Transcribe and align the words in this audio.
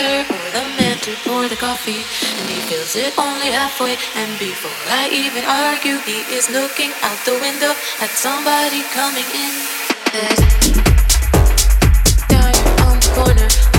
counter 0.00 0.24
for 0.24 0.50
the 0.56 0.64
man 0.80 0.96
to 0.98 1.14
pour 1.24 1.48
the 1.48 1.56
coffee. 1.56 2.02
And 2.38 2.48
he 2.48 2.60
fills 2.68 2.96
it 2.96 3.16
only 3.18 3.48
halfway. 3.48 3.96
And 4.16 4.38
before 4.38 4.70
I 4.88 5.08
even 5.12 5.44
argue, 5.44 5.98
he 6.06 6.22
is 6.34 6.50
looking 6.50 6.92
out 7.02 7.18
the 7.24 7.38
window 7.40 7.72
at 8.00 8.10
somebody 8.10 8.82
coming 8.94 9.28
in. 9.34 9.52
Down 12.28 12.54
on 12.86 12.96
the 13.00 13.10
corner, 13.14 13.69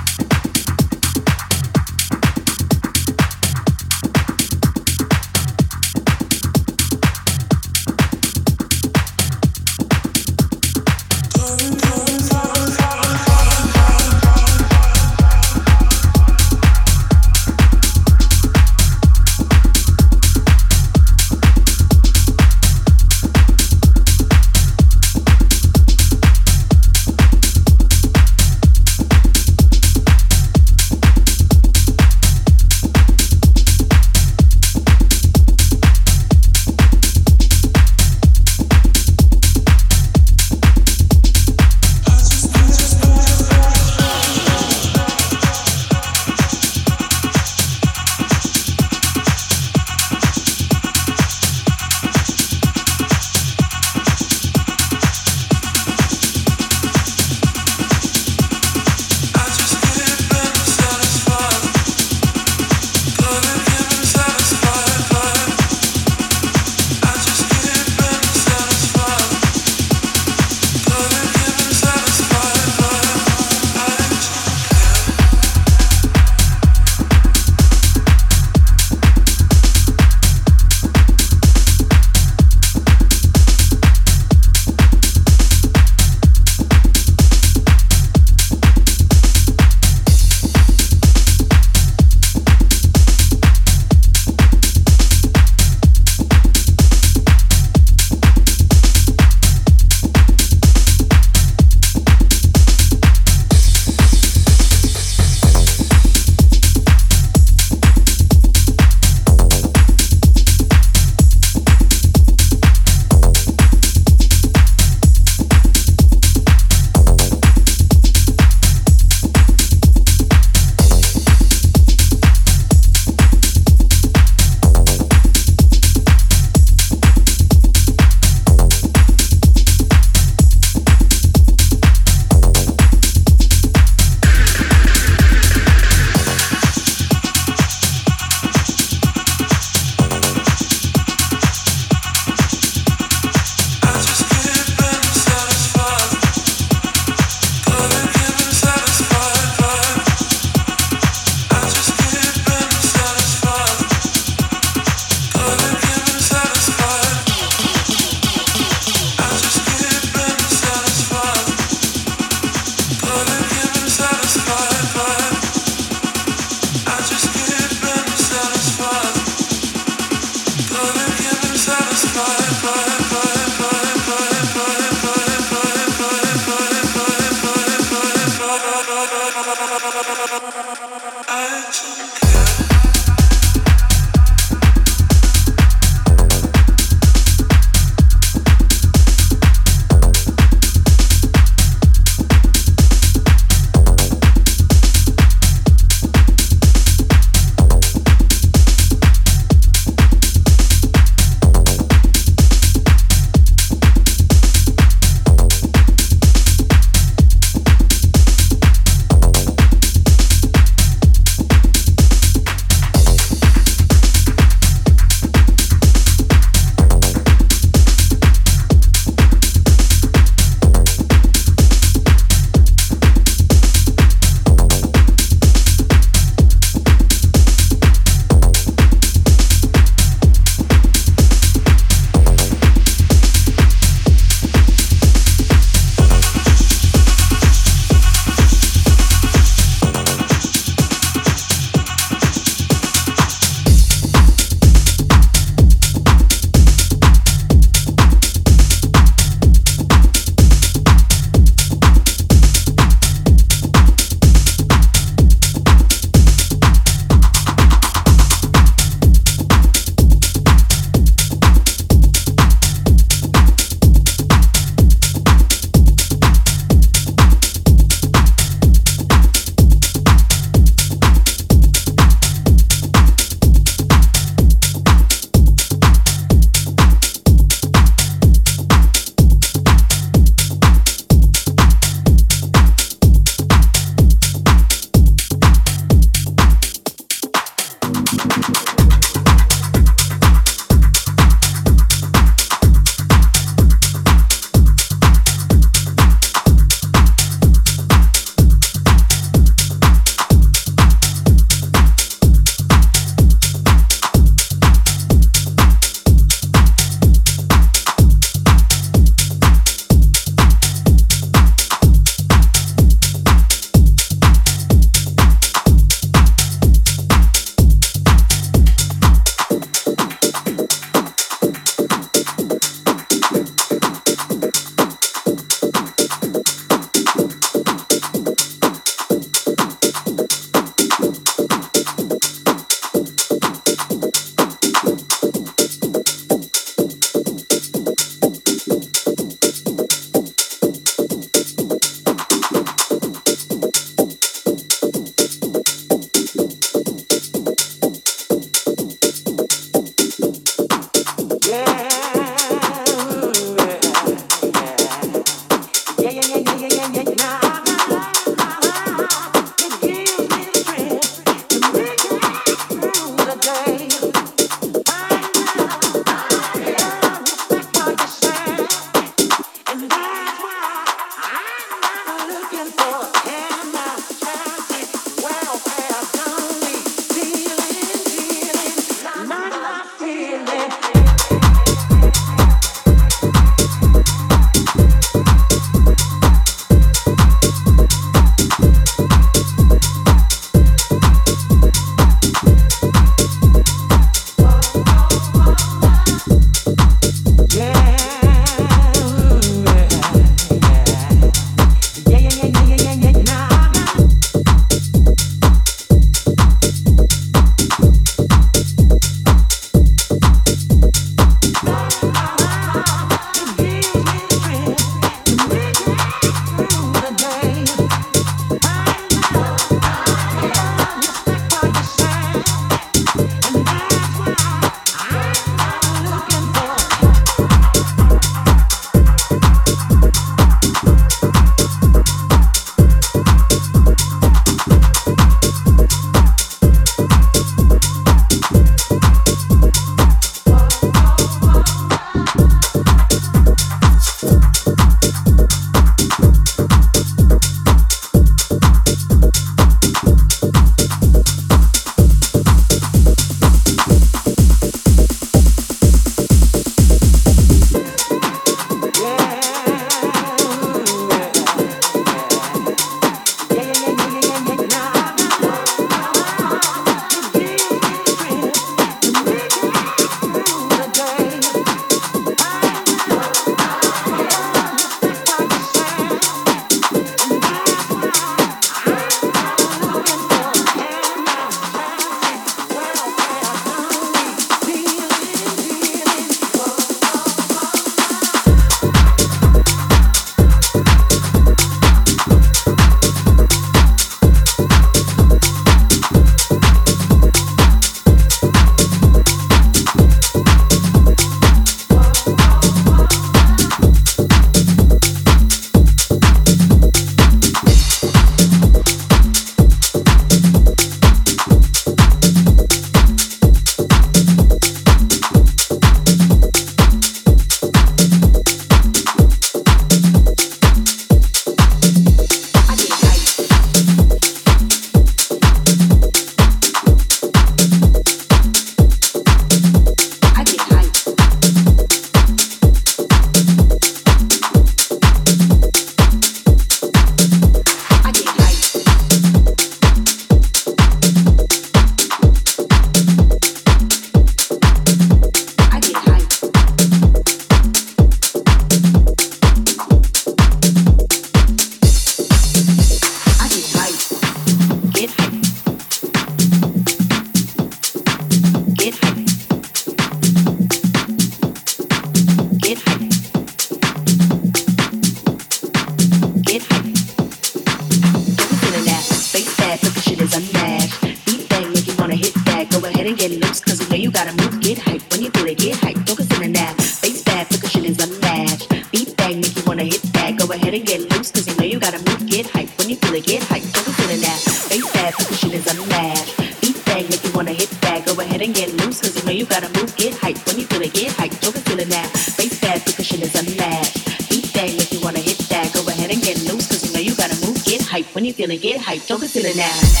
get 598.61 598.79
hyped. 598.79 599.07
Don't 599.07 599.19
now. 599.55 600.00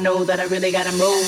know 0.00 0.24
that 0.24 0.40
I 0.40 0.44
really 0.44 0.72
gotta 0.72 0.92
move. 0.92 1.19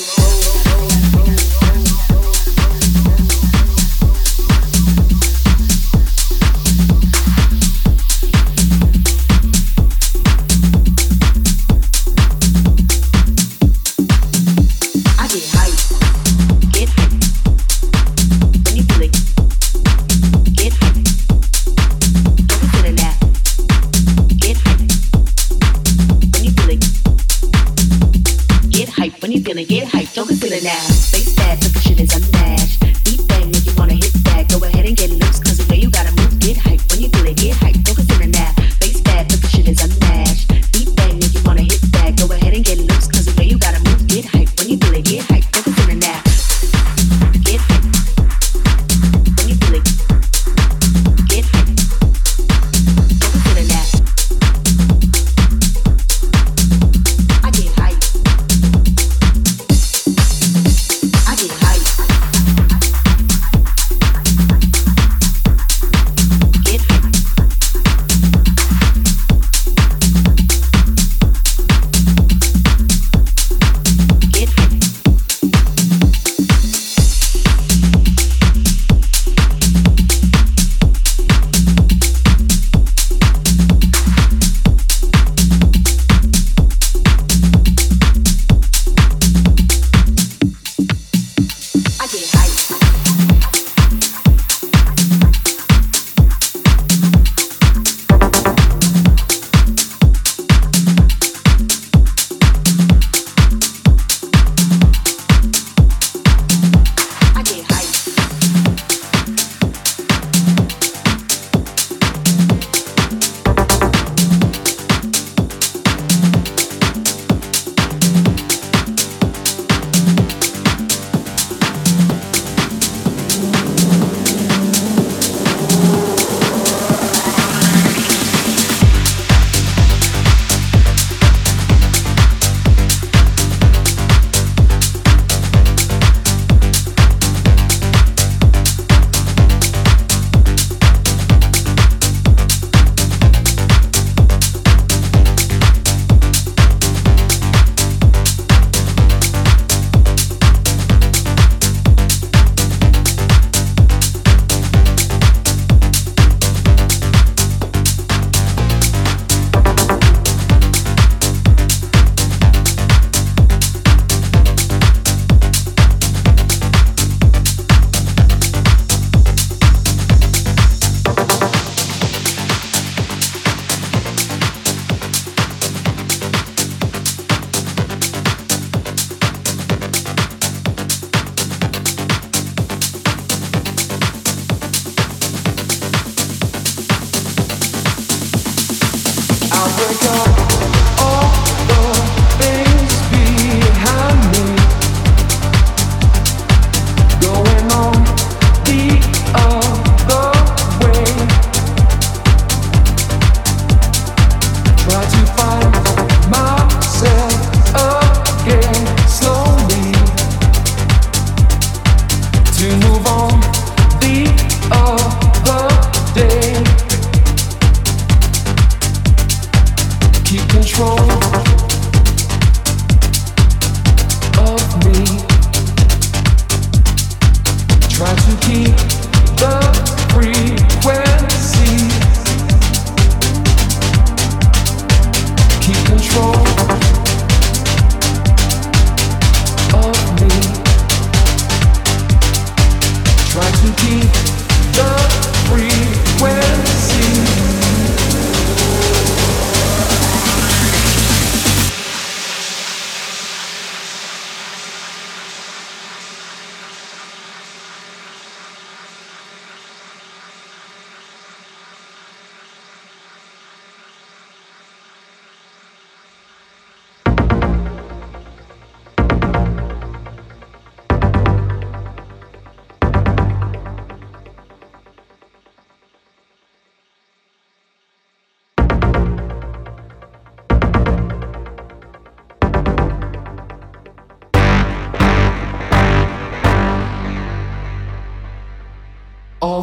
me 244.03 244.52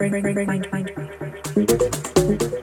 mind, 0.00 0.46
mind, 0.46 0.72
mind. 0.72 2.59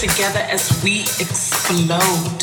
Together 0.00 0.40
as 0.48 0.72
we 0.82 1.02
explode. 1.20 2.40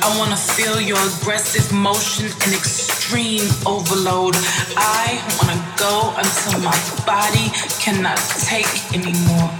I 0.00 0.08
wanna 0.16 0.40
feel 0.40 0.80
your 0.80 0.96
aggressive 1.20 1.70
motion 1.70 2.24
and 2.24 2.52
extreme 2.56 3.44
overload. 3.68 4.32
I 4.72 5.20
wanna 5.36 5.60
go 5.76 6.16
until 6.16 6.64
my 6.64 6.72
body 7.04 7.52
cannot 7.76 8.16
take 8.48 8.72
anymore. 8.96 9.52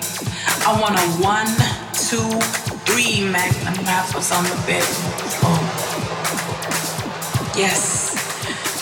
I 0.65 0.73
want 0.81 0.97
a 0.97 1.05
one, 1.21 1.53
two, 1.93 2.25
three 2.89 3.29
magnum 3.29 3.77
wrappers 3.85 4.33
on 4.33 4.45
the 4.45 4.57
bedroom 4.65 5.13
oh. 5.13 5.37
floor. 5.37 5.61
Yes, 7.61 8.17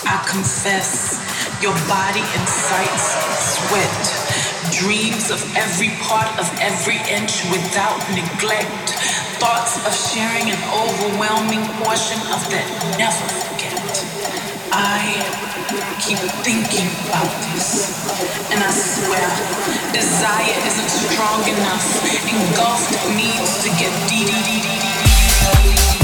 I 0.07 0.23
confess, 0.23 1.19
your 1.61 1.75
body 1.91 2.23
incites 2.39 3.11
sweat, 3.59 4.22
dreams 4.79 5.29
of 5.29 5.41
every 5.55 5.89
part 6.01 6.27
of 6.39 6.49
every 6.59 6.97
inch 7.05 7.45
without 7.53 7.99
neglect 8.17 8.89
thoughts 9.37 9.77
of 9.85 9.93
sharing 9.93 10.49
an 10.49 10.61
overwhelming 10.71 11.61
portion 11.83 12.17
of 12.33 12.41
that 12.49 12.65
never 12.97 13.27
forget. 13.43 13.75
I 14.71 15.13
keep 16.01 16.17
thinking 16.41 16.89
about 17.05 17.29
this, 17.53 17.91
and 18.49 18.63
I 18.63 18.71
swear, 18.71 19.29
desire 19.93 20.57
isn't 20.65 20.89
strong 20.89 21.43
enough. 21.45 21.85
Engulfed 22.25 22.97
needs 23.13 23.63
to 23.63 23.69
get 23.77 23.93
deep. 24.09 26.02